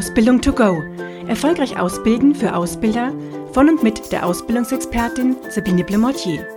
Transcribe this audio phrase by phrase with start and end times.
[0.00, 0.82] Ausbildung to go.
[1.28, 3.12] Erfolgreich ausbilden für Ausbilder
[3.52, 6.48] von und mit der Ausbildungsexpertin Sabine Blemortier.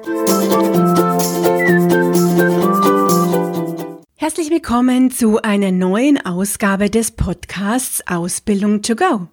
[4.15, 9.27] Herzlich willkommen zu einer neuen Ausgabe des Podcasts Ausbildung to go.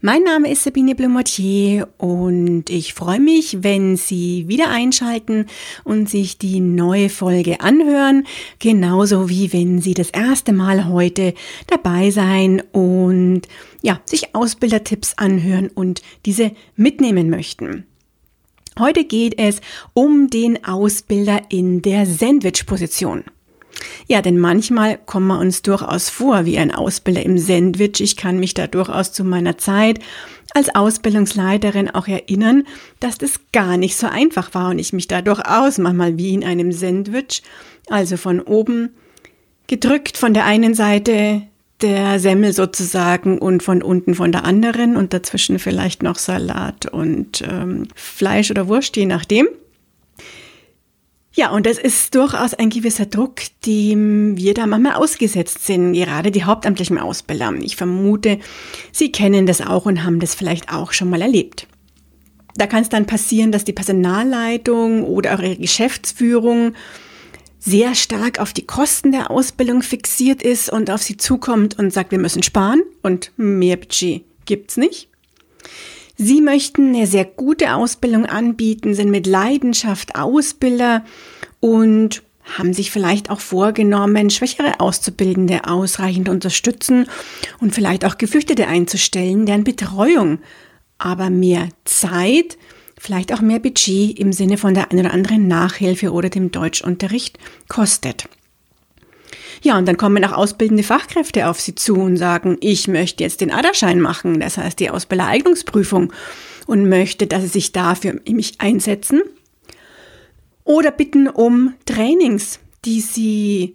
[0.00, 5.46] Mein Name ist Sabine Blumotier und ich freue mich, wenn Sie wieder einschalten
[5.84, 8.26] und sich die neue Folge anhören,
[8.58, 11.34] genauso wie wenn Sie das erste Mal heute
[11.68, 13.42] dabei sein und
[13.82, 17.86] ja, sich Ausbildertipps anhören und diese mitnehmen möchten.
[18.78, 19.60] Heute geht es
[19.92, 23.24] um den Ausbilder in der Sandwich-Position.
[24.06, 28.00] Ja, denn manchmal kommen wir uns durchaus vor wie ein Ausbilder im Sandwich.
[28.00, 30.00] Ich kann mich da durchaus zu meiner Zeit
[30.54, 32.64] als Ausbildungsleiterin auch erinnern,
[33.00, 36.44] dass das gar nicht so einfach war und ich mich da durchaus manchmal wie in
[36.44, 37.42] einem Sandwich,
[37.88, 38.90] also von oben
[39.66, 41.42] gedrückt von der einen Seite
[41.80, 47.42] der Semmel sozusagen und von unten von der anderen und dazwischen vielleicht noch Salat und
[47.42, 49.48] ähm, Fleisch oder Wurst, je nachdem.
[51.36, 56.30] Ja, und das ist durchaus ein gewisser Druck, dem wir da manchmal ausgesetzt sind, gerade
[56.30, 57.52] die hauptamtlichen Ausbilder.
[57.60, 58.38] Ich vermute,
[58.92, 61.66] Sie kennen das auch und haben das vielleicht auch schon mal erlebt.
[62.56, 66.74] Da kann es dann passieren, dass die Personalleitung oder eure Geschäftsführung
[67.58, 72.12] sehr stark auf die Kosten der Ausbildung fixiert ist und auf sie zukommt und sagt,
[72.12, 75.08] wir müssen sparen und mehr Budget gibt's nicht.
[76.16, 81.04] Sie möchten eine sehr gute Ausbildung anbieten, sind mit Leidenschaft Ausbilder
[81.60, 87.06] und haben sich vielleicht auch vorgenommen, schwächere Auszubildende ausreichend unterstützen
[87.60, 90.38] und vielleicht auch Geflüchtete einzustellen, deren Betreuung
[90.98, 92.58] aber mehr Zeit,
[92.98, 97.38] vielleicht auch mehr Budget im Sinne von der einen oder anderen Nachhilfe oder dem Deutschunterricht
[97.68, 98.28] kostet.
[99.64, 103.40] Ja, und dann kommen auch ausbildende Fachkräfte auf Sie zu und sagen, ich möchte jetzt
[103.40, 106.12] den ADA-Schein machen, das heißt die Ausbildereignungsprüfung
[106.66, 109.22] und möchte, dass Sie sich dafür mich einsetzen.
[110.64, 113.74] Oder bitten um Trainings, die Sie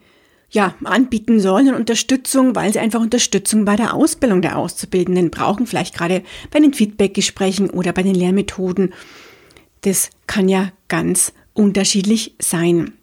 [0.52, 5.68] ja, anbieten sollen und Unterstützung, weil sie einfach Unterstützung bei der Ausbildung der Auszubildenden brauchen,
[5.68, 8.94] vielleicht gerade bei den Feedbackgesprächen oder bei den Lehrmethoden.
[9.82, 12.94] Das kann ja ganz unterschiedlich sein.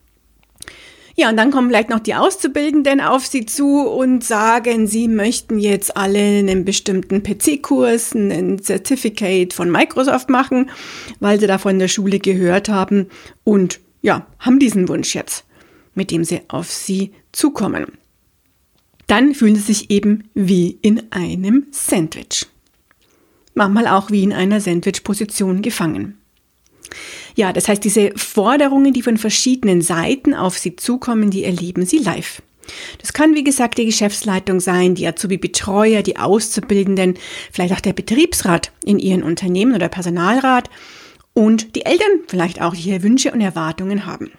[1.18, 5.58] Ja, und dann kommen vielleicht noch die Auszubildenden auf Sie zu und sagen, Sie möchten
[5.58, 10.68] jetzt alle einen bestimmten PC-Kurs, ein Certificate von Microsoft machen,
[11.18, 13.06] weil Sie da von der Schule gehört haben
[13.44, 15.46] und ja, haben diesen Wunsch jetzt,
[15.94, 17.86] mit dem Sie auf Sie zukommen.
[19.06, 22.46] Dann fühlen Sie sich eben wie in einem Sandwich.
[23.54, 26.18] Manchmal auch wie in einer Sandwich-Position gefangen.
[27.34, 31.98] Ja, das heißt, diese Forderungen, die von verschiedenen Seiten auf Sie zukommen, die erleben Sie
[31.98, 32.42] live.
[33.00, 37.14] Das kann, wie gesagt, die Geschäftsleitung sein, die Azubi-Betreuer, die Auszubildenden,
[37.52, 40.68] vielleicht auch der Betriebsrat in Ihren Unternehmen oder Personalrat
[41.32, 44.32] und die Eltern vielleicht auch, die hier Wünsche und Erwartungen haben.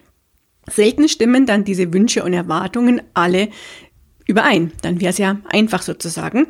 [0.68, 3.48] Selten stimmen dann diese Wünsche und Erwartungen alle
[4.28, 4.70] überein.
[4.82, 6.46] Dann wäre es ja einfach sozusagen.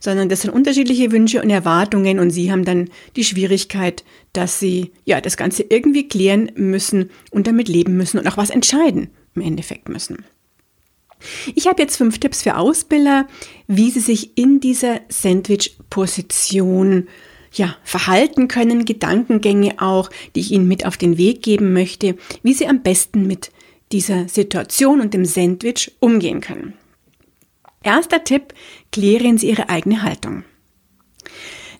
[0.00, 4.02] Sondern das sind unterschiedliche Wünsche und Erwartungen und sie haben dann die Schwierigkeit,
[4.32, 8.50] dass sie ja das Ganze irgendwie klären müssen und damit leben müssen und auch was
[8.50, 10.24] entscheiden im Endeffekt müssen.
[11.54, 13.26] Ich habe jetzt fünf Tipps für Ausbilder,
[13.66, 17.08] wie sie sich in dieser Sandwich-Position
[17.52, 22.52] ja, verhalten können, Gedankengänge auch, die ich Ihnen mit auf den Weg geben möchte, wie
[22.52, 23.50] Sie am besten mit
[23.90, 26.74] dieser Situation und dem Sandwich umgehen können.
[27.82, 28.54] Erster Tipp,
[28.92, 30.44] klären Sie Ihre eigene Haltung.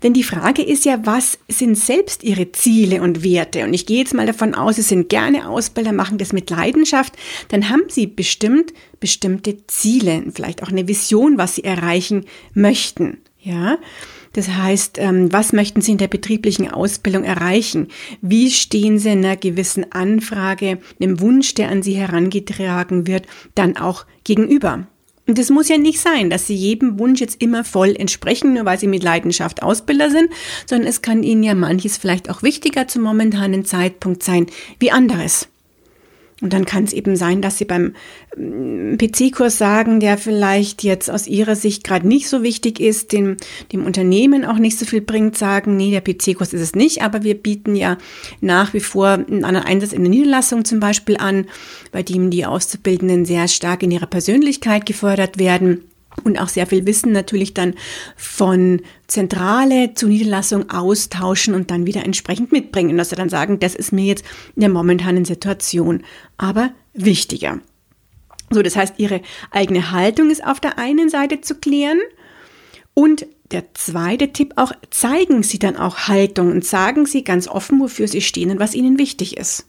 [0.02, 3.64] Denn die Frage ist ja, was sind selbst Ihre Ziele und Werte?
[3.64, 7.14] Und ich gehe jetzt mal davon aus, Sie sind gerne Ausbilder, machen das mit Leidenschaft.
[7.48, 13.18] Dann haben Sie bestimmt bestimmte Ziele, vielleicht auch eine Vision, was Sie erreichen möchten.
[13.40, 13.78] Ja,
[14.34, 17.88] das heißt, ähm, was möchten Sie in der betrieblichen Ausbildung erreichen?
[18.20, 24.06] Wie stehen Sie einer gewissen Anfrage, einem Wunsch, der an Sie herangetragen wird, dann auch
[24.24, 24.86] gegenüber?
[25.28, 28.64] Und es muss ja nicht sein, dass sie jedem Wunsch jetzt immer voll entsprechen, nur
[28.64, 30.30] weil sie mit Leidenschaft Ausbilder sind,
[30.64, 34.46] sondern es kann ihnen ja manches vielleicht auch wichtiger zum momentanen Zeitpunkt sein
[34.80, 35.48] wie anderes.
[36.40, 37.94] Und dann kann es eben sein, dass Sie beim
[38.36, 43.36] mm, PC-Kurs sagen, der vielleicht jetzt aus Ihrer Sicht gerade nicht so wichtig ist, dem,
[43.72, 47.24] dem Unternehmen auch nicht so viel bringt, sagen, nee, der PC-Kurs ist es nicht, aber
[47.24, 47.98] wir bieten ja
[48.40, 51.46] nach wie vor einen anderen Einsatz in der Niederlassung zum Beispiel an,
[51.90, 55.84] bei dem die Auszubildenden sehr stark in ihrer Persönlichkeit gefördert werden
[56.24, 57.74] und auch sehr viel Wissen natürlich dann
[58.16, 63.74] von Zentrale zu Niederlassung austauschen und dann wieder entsprechend mitbringen, dass sie dann sagen, das
[63.74, 64.24] ist mir jetzt
[64.56, 66.04] in der momentanen Situation
[66.36, 67.60] aber wichtiger.
[68.50, 69.20] So, das heißt, ihre
[69.50, 71.98] eigene Haltung ist auf der einen Seite zu klären
[72.94, 77.80] Und der zweite Tipp auch, zeigen Sie dann auch Haltung und sagen Sie ganz offen,
[77.80, 79.66] wofür Sie stehen und was Ihnen wichtig ist.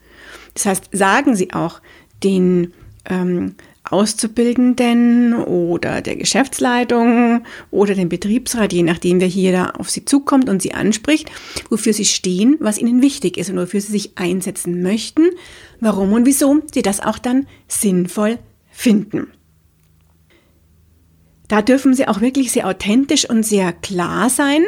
[0.55, 1.79] Das heißt, sagen Sie auch
[2.23, 2.73] den
[3.05, 3.55] ähm,
[3.89, 10.49] Auszubildenden oder der Geschäftsleitung oder dem Betriebsrat, je nachdem, wer hier da auf Sie zukommt
[10.49, 11.31] und Sie anspricht,
[11.69, 15.29] wofür Sie stehen, was Ihnen wichtig ist und wofür Sie sich einsetzen möchten,
[15.79, 18.37] warum und wieso Sie das auch dann sinnvoll
[18.69, 19.27] finden.
[21.47, 24.63] Da dürfen Sie auch wirklich sehr authentisch und sehr klar sein,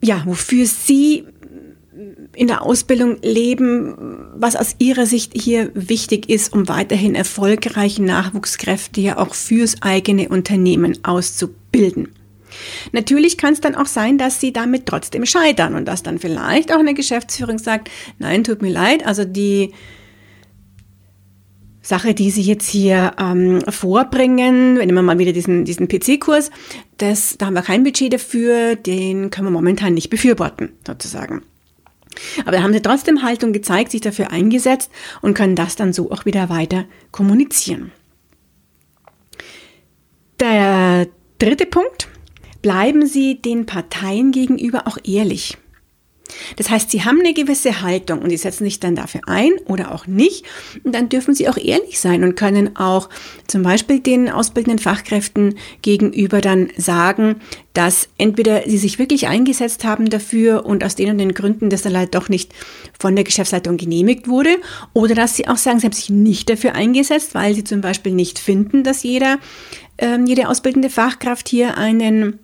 [0.00, 1.24] ja, wofür Sie
[2.34, 3.94] in der Ausbildung leben,
[4.34, 10.28] was aus Ihrer Sicht hier wichtig ist, um weiterhin erfolgreiche Nachwuchskräfte ja auch fürs eigene
[10.28, 12.08] Unternehmen auszubilden.
[12.92, 16.72] Natürlich kann es dann auch sein, dass sie damit trotzdem scheitern und dass dann vielleicht
[16.72, 19.72] auch eine Geschäftsführung sagt, nein, tut mir leid, also die
[21.82, 26.50] Sache, die Sie jetzt hier ähm, vorbringen, wenn wir mal wieder diesen, diesen PC-Kurs,
[26.98, 31.42] da haben wir kein Budget dafür, den können wir momentan nicht befürworten, sozusagen.
[32.42, 36.10] Aber da haben sie trotzdem Haltung gezeigt, sich dafür eingesetzt und können das dann so
[36.10, 37.92] auch wieder weiter kommunizieren.
[40.40, 41.06] Der
[41.38, 42.08] dritte Punkt,
[42.62, 45.58] bleiben Sie den Parteien gegenüber auch ehrlich.
[46.56, 49.94] Das heißt, sie haben eine gewisse Haltung und sie setzen sich dann dafür ein oder
[49.94, 50.44] auch nicht.
[50.84, 53.08] Und dann dürfen sie auch ehrlich sein und können auch
[53.46, 57.36] zum Beispiel den ausbildenden Fachkräften gegenüber dann sagen,
[57.78, 61.82] dass entweder sie sich wirklich eingesetzt haben dafür und aus den und den Gründen das
[61.82, 62.52] dann leider doch nicht
[62.98, 64.50] von der Geschäftsleitung genehmigt wurde
[64.94, 68.12] oder dass sie auch sagen, sie haben sich nicht dafür eingesetzt, weil sie zum Beispiel
[68.12, 69.38] nicht finden, dass jeder,
[69.96, 72.40] äh, jede ausbildende Fachkraft hier einen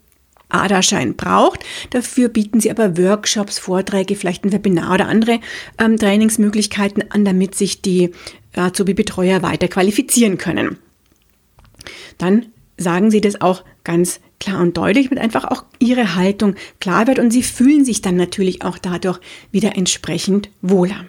[0.54, 1.60] ADA-Schein braucht.
[1.90, 5.40] Dafür bieten sie aber Workshops, Vorträge, vielleicht ein Webinar oder andere
[5.78, 8.10] ähm, Trainingsmöglichkeiten an, damit sich die
[8.54, 10.78] Azubi-Betreuer weiter qualifizieren können.
[12.18, 12.46] Dann
[12.76, 17.18] sagen sie das auch ganz klar und deutlich, mit einfach auch ihre Haltung klar wird
[17.18, 21.04] und sie fühlen sich dann natürlich auch dadurch wieder entsprechend wohler.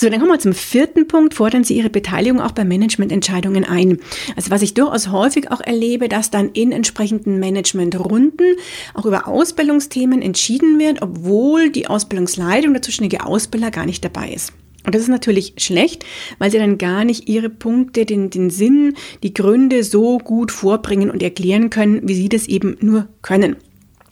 [0.00, 1.34] So, dann kommen wir zum vierten Punkt.
[1.34, 3.98] Fordern Sie Ihre Beteiligung auch bei Managemententscheidungen ein.
[4.34, 8.56] Also was ich durchaus häufig auch erlebe, dass dann in entsprechenden Managementrunden
[8.94, 14.54] auch über Ausbildungsthemen entschieden wird, obwohl die Ausbildungsleitung, der zuständige Ausbilder gar nicht dabei ist.
[14.86, 16.06] Und das ist natürlich schlecht,
[16.38, 21.10] weil sie dann gar nicht ihre Punkte, den, den Sinn, die Gründe so gut vorbringen
[21.10, 23.56] und erklären können, wie sie das eben nur können.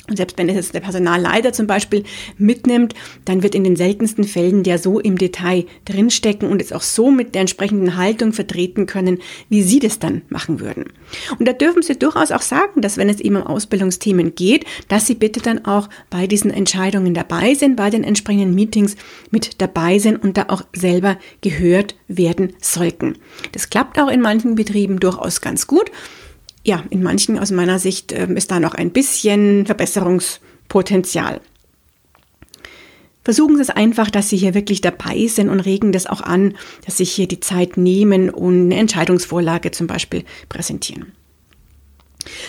[0.09, 2.05] Und selbst wenn es jetzt der Personalleiter zum Beispiel
[2.39, 2.95] mitnimmt,
[3.25, 7.11] dann wird in den seltensten Fällen der so im Detail drinstecken und es auch so
[7.11, 9.19] mit der entsprechenden Haltung vertreten können,
[9.49, 10.87] wie Sie das dann machen würden.
[11.39, 15.07] Und da dürfen Sie durchaus auch sagen, dass wenn es eben um Ausbildungsthemen geht, dass
[15.07, 18.97] Sie bitte dann auch bei diesen Entscheidungen dabei sind, bei den entsprechenden Meetings
[19.31, 23.17] mit dabei sind und da auch selber gehört werden sollten.
[23.53, 25.91] Das klappt auch in manchen Betrieben durchaus ganz gut
[26.69, 31.41] ja, in manchen aus meiner Sicht äh, ist da noch ein bisschen Verbesserungspotenzial.
[33.25, 36.55] Versuchen Sie es einfach, dass Sie hier wirklich dabei sind und regen das auch an,
[36.85, 41.13] dass Sie hier die Zeit nehmen und eine Entscheidungsvorlage zum Beispiel präsentieren.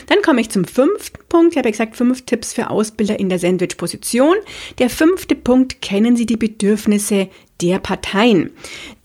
[0.07, 1.53] Dann komme ich zum fünften Punkt.
[1.53, 4.35] Ich habe gesagt, fünf Tipps für Ausbilder in der Sandwich-Position.
[4.79, 7.29] Der fünfte Punkt, kennen Sie die Bedürfnisse
[7.61, 8.51] der Parteien.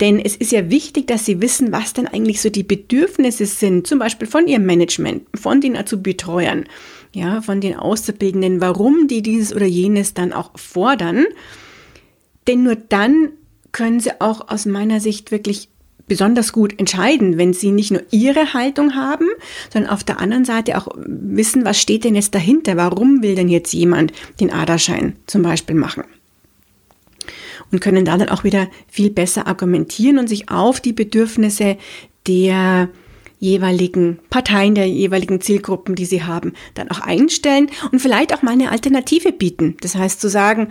[0.00, 3.86] Denn es ist ja wichtig, dass Sie wissen, was denn eigentlich so die Bedürfnisse sind,
[3.86, 6.64] zum Beispiel von Ihrem Management, von den Azubi-Betreuern,
[7.12, 11.26] ja, von den Auszubildenden, warum die dieses oder jenes dann auch fordern.
[12.46, 13.30] Denn nur dann
[13.72, 15.68] können Sie auch aus meiner Sicht wirklich
[16.06, 19.26] besonders gut entscheiden, wenn sie nicht nur ihre Haltung haben,
[19.72, 22.76] sondern auf der anderen Seite auch wissen, was steht denn jetzt dahinter?
[22.76, 26.04] Warum will denn jetzt jemand den Aderschein zum Beispiel machen?
[27.72, 31.76] Und können da dann auch wieder viel besser argumentieren und sich auf die Bedürfnisse
[32.26, 32.88] der
[33.38, 38.52] jeweiligen Parteien, der jeweiligen Zielgruppen, die sie haben, dann auch einstellen und vielleicht auch mal
[38.52, 39.76] eine Alternative bieten.
[39.80, 40.68] Das heißt zu sagen,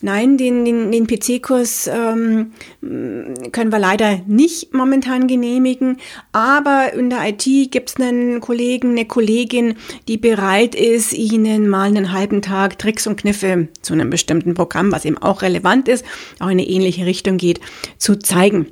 [0.00, 5.96] Nein, den, den, den PC-Kurs ähm, können wir leider nicht momentan genehmigen,
[6.30, 9.74] aber in der IT gibt es einen Kollegen, eine Kollegin,
[10.06, 14.92] die bereit ist, Ihnen mal einen halben Tag Tricks und Kniffe zu einem bestimmten Programm,
[14.92, 16.04] was eben auch relevant ist,
[16.38, 17.60] auch in eine ähnliche Richtung geht,
[17.96, 18.66] zu zeigen.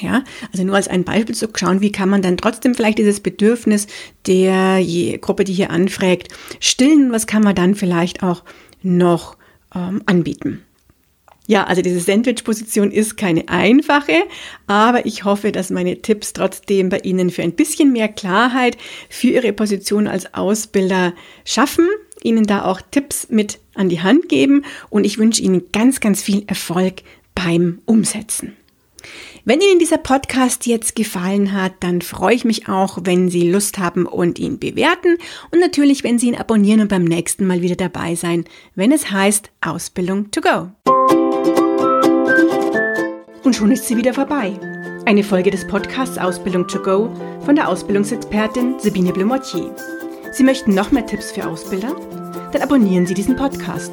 [0.00, 3.20] Ja, also nur als ein Beispiel zu schauen, wie kann man dann trotzdem vielleicht dieses
[3.20, 3.86] Bedürfnis
[4.26, 4.82] der
[5.20, 6.28] Gruppe, die hier anfragt,
[6.60, 8.42] stillen, was kann man dann vielleicht auch
[8.82, 9.36] noch
[9.74, 10.62] ähm, anbieten.
[11.48, 14.24] Ja, also diese Sandwich-Position ist keine einfache,
[14.66, 18.76] aber ich hoffe, dass meine Tipps trotzdem bei Ihnen für ein bisschen mehr Klarheit
[19.08, 21.86] für Ihre Position als Ausbilder schaffen,
[22.22, 26.20] Ihnen da auch Tipps mit an die Hand geben und ich wünsche Ihnen ganz, ganz
[26.20, 27.02] viel Erfolg
[27.36, 28.56] beim Umsetzen.
[29.48, 33.78] Wenn Ihnen dieser Podcast jetzt gefallen hat, dann freue ich mich auch, wenn Sie Lust
[33.78, 35.18] haben und ihn bewerten
[35.52, 39.12] und natürlich, wenn Sie ihn abonnieren und beim nächsten Mal wieder dabei sein, wenn es
[39.12, 40.72] heißt Ausbildung to go.
[43.44, 44.58] Und schon ist sie wieder vorbei.
[45.04, 47.08] Eine Folge des Podcasts Ausbildung to go
[47.44, 49.72] von der Ausbildungsexpertin Sabine Blumotier.
[50.32, 51.94] Sie möchten noch mehr Tipps für Ausbilder?
[52.50, 53.92] Dann abonnieren Sie diesen Podcast.